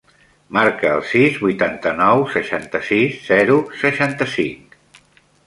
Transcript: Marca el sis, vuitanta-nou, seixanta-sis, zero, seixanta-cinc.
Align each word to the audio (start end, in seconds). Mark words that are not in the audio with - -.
Marca 0.55 0.93
el 0.99 1.03
sis, 1.09 1.37
vuitanta-nou, 1.43 2.23
seixanta-sis, 2.37 3.21
zero, 3.29 3.59
seixanta-cinc. 3.83 4.81